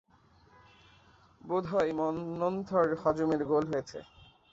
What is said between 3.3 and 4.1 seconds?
গোল হয়েছে।